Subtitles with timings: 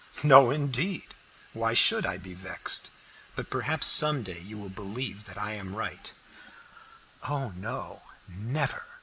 [0.23, 1.13] "No indeed!
[1.53, 2.89] why should I be vexed?
[3.35, 6.11] But perhaps some day you will believe that I am right."
[7.29, 8.83] "Oh no, never!"